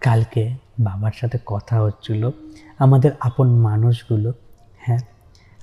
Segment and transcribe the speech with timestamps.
[0.00, 0.42] কালকে
[0.80, 2.22] বাবার সাথে কথা হচ্ছিল,
[2.78, 4.30] আমাদের আপন মানুষগুলো
[4.80, 5.00] হ্যাঁ?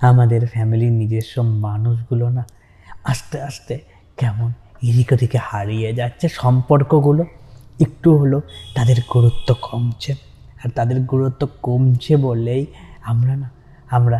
[0.00, 2.42] আমাদের ফ্যামিলির নিজস্ব মানুষগুলো না,
[3.04, 3.74] আস্তে আস্তে
[4.16, 4.50] কেমন
[4.82, 7.22] এদিক ওদিকে হারিয়ে যাচ্ছে সম্পর্কগুলো।
[7.80, 8.38] একটু হলো
[8.74, 10.12] তাদের গুরুত্ব কমছে।
[10.64, 12.62] আর তাদের গুরুত্ব কমছে বলেই
[13.02, 13.48] আমরা না,
[13.90, 14.18] আমরা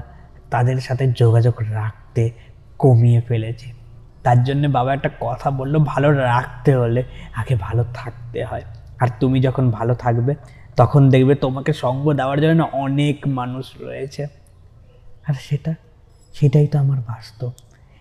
[0.50, 2.22] তাদের সাথে যোগাযোগ রাখতে
[2.78, 3.68] কমিয়ে ফেলেছি।
[4.22, 7.02] তার জন্য বাবা একটা কথা বলল, ভালো রাখতে হলে
[7.34, 8.64] আগে ভালো থাকতে হয়।
[9.00, 10.34] আর তুমি যখন ভালো থাকবে,
[10.76, 14.26] তখন দেখবে তোমাকে সঙ্গ দেওয়ার জন্য অনেক মানুষ রয়েছে।
[15.28, 15.74] আর সেটা,
[16.34, 17.50] সেটাই তো আমার বাস্তব।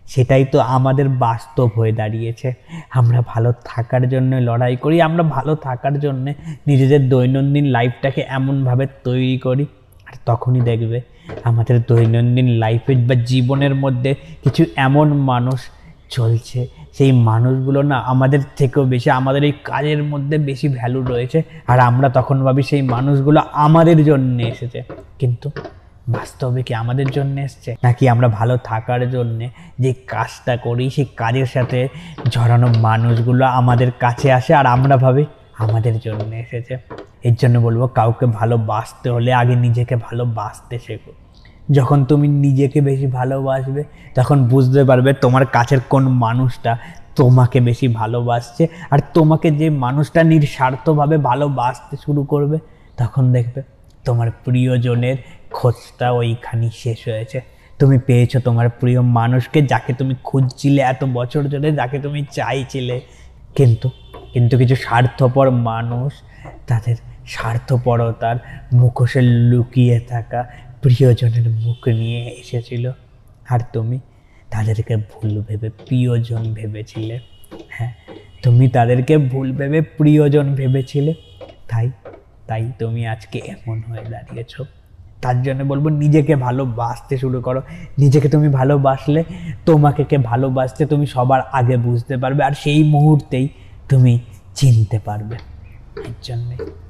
[0.05, 2.53] সেটাই তো আমাদের বাস্তব হয়ে দাঁড়িয়েছে।
[2.89, 6.33] আমরা ভালো থাকার জন্য লড়াই করি, আমরা ভালো থাকার জন্য
[6.67, 9.66] নিজেদের দৈনন্দিন লাইফটাকে এমনভাবে তৈরি করি।
[10.07, 11.02] আর তখনই দেখবে
[11.43, 15.61] আমাদের দৈনন্দিন লাইফের বা জীবনের মধ্যে কিছু এমন মানুষ
[16.09, 21.79] চলছে সেই মানুষগুলো না আমাদের থেকেও বেশি, আমাদের এই কাজের মধ্যে বেশি ভ্যালু রয়েছে। আর
[21.79, 24.83] আমরা তখন ভাবি সেই মানুষগুলো আমাদের জন্য এসেছে।
[25.19, 25.52] কিন্তু
[26.09, 27.75] বাস্তবে কি আমাদের জন্য এসছে?
[27.83, 29.49] নাকি আমরা ভালো থাকার জন্য
[29.80, 31.88] যে কাজটা করি, সেই কাজের সাথে
[32.30, 35.25] ঝরানো মানুষগুলো আমাদের কাছে আসে আর আমরা ভাবি
[35.57, 36.77] আমাদের জন্য এসেছে।
[37.23, 41.11] এর জন্য বলব, কাউকে ভালোবাসতে হলে আগে নিজেকে ভালোবাসতে শেখো।
[41.71, 43.83] যখন তুমি নিজেকে বেশি ভালোবাসবে,
[44.15, 46.77] তখন বুঝতে পারবে তোমার কাছের কোন মানুষটা
[47.15, 52.57] তোমাকে বেশি ভালোবাসছে। আর তোমাকে যে মানুষটা নিঃস্বার্থভাবে ভালোবাসতে শুরু করবে,
[52.97, 53.61] তখন দেখবে
[54.05, 55.17] তোমার প্রিয়জনের
[55.51, 57.41] খোঁজটা ওইখানেই শেষ হয়েছে।
[57.79, 63.01] তুমি পেয়েছ তোমার প্রিয় মানুষকে যাকে তুমি খুঁজছিলে এত বছর ধরে, যাকে তুমি চাইছিলে।
[63.55, 63.89] কিন্তু
[64.33, 66.13] কিন্তু কিছু স্বার্থপর মানুষ
[66.67, 66.95] তাদের
[67.25, 68.35] স্বার্থপরতার
[68.73, 70.45] মুখোশে লুকিয়ে থাকা
[70.81, 72.92] প্রিয়জনের মুখ নিয়ে এসেছিল।
[73.50, 74.00] আর তুমি
[74.52, 77.19] তাদেরকে ভুল ভেবে প্রিয়জন ভেবেছিলে।
[77.69, 77.94] হ্যাঁ
[78.44, 81.14] তুমি তাদেরকে ভুল ভেবে প্রিয়জন ভেবেছিলে।
[81.67, 81.92] তাই
[82.47, 84.66] তাই তুমি আজকে এমন হয়ে দাঁড়িয়েছো।
[85.22, 87.62] তার জন্য বলব, নিজেকে ভালোবাসতে শুরু করো।
[87.97, 89.23] নিজেকে তুমি ভালোবাসলে
[89.66, 93.50] তোমাকে কে ভালোবাসতে তুমি সবার আগে বুঝতে পারবে। আর সেই মুহূর্তেই
[93.90, 94.19] তুমি
[94.56, 95.35] চিনতে পারবে।
[96.00, 96.87] এর জন্যে।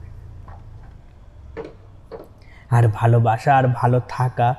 [2.69, 4.55] আর ভালোবাসা আর ভালো থাকা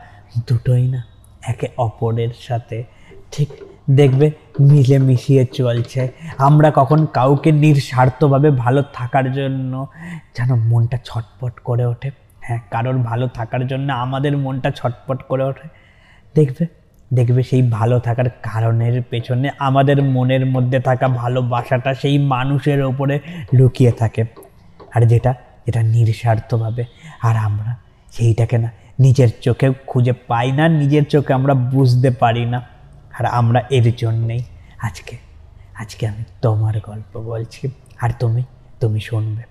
[0.48, 1.04] দুটোই না,
[1.42, 2.84] একে অপরের সাথে।
[3.32, 3.48] ঠিক,
[3.90, 4.30] দেখবে
[4.60, 6.08] মিলে মিশিয়ে চলছে।
[6.38, 9.86] আমরা কখন কাউকে নিঃস্বার্থভাবে ভালো থাকার জন্য
[10.36, 12.10] যেন মনটা ছটপট করে ওঠে।
[12.40, 15.68] হ্যাঁ কারোর ভালো থাকার জন্য আমাদের মনটা ছটপট করে ওঠে।
[16.34, 16.66] দেখবে
[17.14, 23.20] দেখবে সেই ভালো থাকার কারণের পেছনে আমাদের মনের মধ্যে থাকা ভালোবাসাটা সেই মানুষের ওপরে
[23.54, 24.24] লুকিয়ে থাকে।
[24.94, 25.34] আর যেটা,
[25.66, 26.84] এটা নিঃস্বার্থভাবে।
[27.22, 32.68] আর আমরা সেইটাকে না, নিজের চোখে খুঁজে পাই না, নিজের চোখে আমরা বুঝতে পারি না।
[33.18, 34.42] আর আমরা এর জন্যেই
[34.78, 35.16] আজকে
[35.74, 37.70] আজকে আমি তোমার গল্প বলছি।
[38.00, 38.42] আর তুমি
[38.80, 39.42] তুমি শুনবে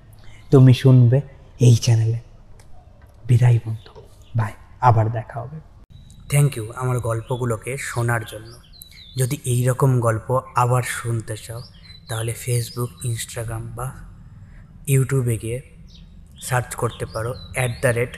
[0.52, 1.22] তুমি শুনবে
[1.60, 2.20] এই চ্যানেলে।
[3.26, 4.02] বিদায় বন্ধু
[4.36, 4.52] বাই
[4.82, 5.60] আবার দেখা হবে।
[6.30, 8.54] থ্যাংক ইউ আমার গল্পগুলোকে শোনার জন্য।
[9.18, 11.62] যদি এই রকম গল্প আবার শুনতে চাও,
[12.10, 13.92] তাহলে ফেসবুক ইনস্টাগ্রাম বা
[14.88, 15.62] ইউটিউবে গিয়ে
[16.42, 18.18] সার্চ করতে পারো at the rate